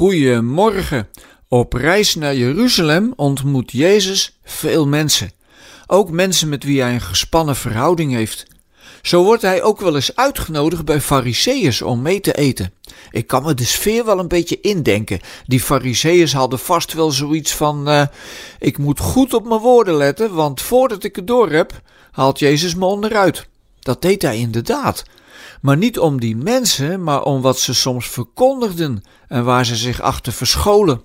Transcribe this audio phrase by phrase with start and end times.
[0.00, 1.08] Goedemorgen.
[1.48, 5.30] Op reis naar Jeruzalem ontmoet Jezus veel mensen.
[5.86, 8.46] Ook mensen met wie hij een gespannen verhouding heeft.
[9.02, 12.72] Zo wordt hij ook wel eens uitgenodigd bij fariseeërs om mee te eten.
[13.10, 15.20] Ik kan me de sfeer wel een beetje indenken.
[15.46, 18.06] Die fariseeërs hadden vast wel zoiets van: uh,
[18.58, 21.80] ik moet goed op mijn woorden letten, want voordat ik het door heb,
[22.10, 23.46] haalt Jezus me onderuit.
[23.80, 25.04] Dat deed hij inderdaad
[25.60, 30.00] maar niet om die mensen, maar om wat ze soms verkondigden en waar ze zich
[30.00, 31.02] achter verscholen.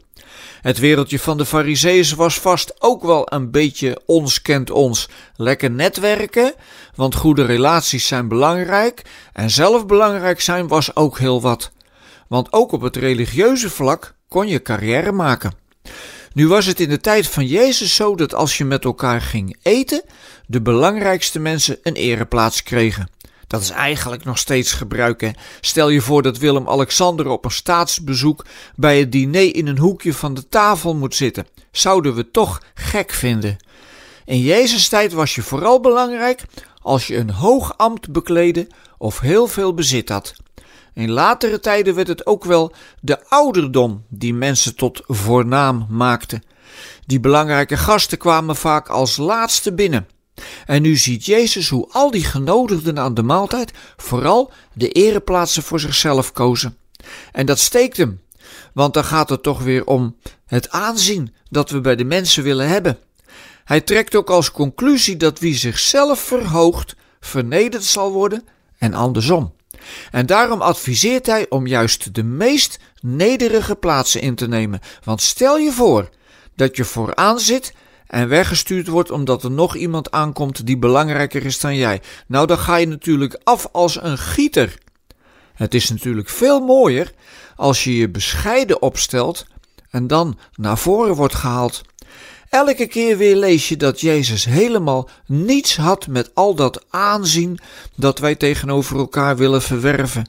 [0.61, 5.09] Het wereldje van de Farizeeën was vast ook wel een beetje ons kent ons.
[5.35, 6.53] Lekker netwerken,
[6.95, 9.01] want goede relaties zijn belangrijk
[9.33, 11.71] en zelf belangrijk zijn was ook heel wat.
[12.27, 15.53] Want ook op het religieuze vlak kon je carrière maken.
[16.33, 19.57] Nu was het in de tijd van Jezus zo dat als je met elkaar ging
[19.61, 20.01] eten,
[20.47, 23.09] de belangrijkste mensen een ereplaats kregen.
[23.47, 25.31] Dat is eigenlijk nog steeds gebruik.
[25.61, 28.45] Stel je voor dat Willem-Alexander op een staatsbezoek
[28.75, 31.47] bij het diner in een hoekje van de tafel moet zitten.
[31.71, 33.57] Zouden we toch gek vinden.
[34.25, 36.43] In Jezus' tijd was je vooral belangrijk
[36.81, 40.35] als je een hoog ambt bekleedde of heel veel bezit had.
[40.93, 46.41] In latere tijden werd het ook wel de ouderdom die mensen tot voornaam maakte.
[47.05, 50.07] Die belangrijke gasten kwamen vaak als laatste binnen.
[50.65, 55.79] En nu ziet Jezus hoe al die genodigden aan de maaltijd vooral de ereplaatsen voor
[55.79, 56.77] zichzelf kozen.
[57.31, 58.21] En dat steekt hem,
[58.73, 62.67] want dan gaat het toch weer om het aanzien dat we bij de mensen willen
[62.67, 62.97] hebben.
[63.63, 68.43] Hij trekt ook als conclusie dat wie zichzelf verhoogt, vernederd zal worden
[68.77, 69.53] en andersom.
[70.11, 74.79] En daarom adviseert hij om juist de meest nederige plaatsen in te nemen.
[75.03, 76.09] Want stel je voor
[76.55, 77.73] dat je vooraan zit
[78.07, 82.01] en weggestuurd wordt omdat er nog iemand aankomt die belangrijker is dan jij.
[82.27, 84.77] Nou, dan ga je natuurlijk af als een gieter.
[85.53, 87.11] Het is natuurlijk veel mooier
[87.55, 89.45] als je je bescheiden opstelt
[89.89, 91.81] en dan naar voren wordt gehaald.
[92.49, 97.59] Elke keer weer lees je dat Jezus helemaal niets had met al dat aanzien
[97.95, 100.25] dat wij tegenover elkaar willen verwerven.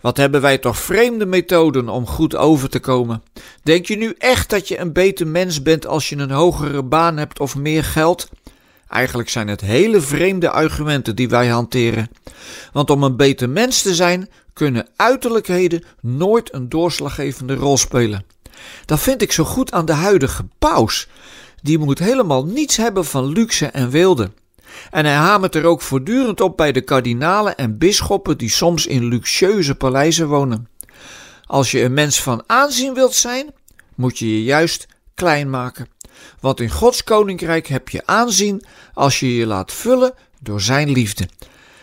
[0.00, 3.22] Wat hebben wij toch vreemde methoden om goed over te komen?
[3.62, 7.16] Denk je nu echt dat je een beter mens bent als je een hogere baan
[7.16, 8.28] hebt of meer geld?
[8.88, 12.10] Eigenlijk zijn het hele vreemde argumenten die wij hanteren.
[12.72, 18.24] Want om een beter mens te zijn, kunnen uiterlijkheden nooit een doorslaggevende rol spelen.
[18.84, 21.08] Dat vind ik zo goed aan de huidige paus.
[21.62, 24.30] Die moet helemaal niets hebben van luxe en wilde.
[24.90, 29.04] En hij hamert er ook voortdurend op bij de kardinalen en bisschoppen die soms in
[29.04, 30.68] luxueuze paleizen wonen.
[31.44, 33.50] Als je een mens van aanzien wilt zijn,
[33.94, 35.88] moet je je juist klein maken.
[36.40, 38.64] Want in Gods koninkrijk heb je aanzien
[38.94, 41.28] als je je laat vullen door Zijn liefde.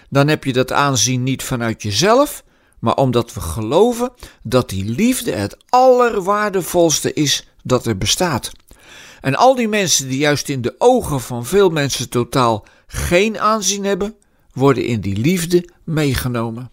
[0.10, 2.44] Dan heb je dat aanzien niet vanuit jezelf,
[2.80, 4.12] maar omdat we geloven
[4.44, 8.52] dat die liefde het allerwaardevolste is dat er bestaat.
[9.22, 13.84] En al die mensen die juist in de ogen van veel mensen totaal geen aanzien
[13.84, 14.16] hebben,
[14.54, 16.72] worden in die liefde meegenomen.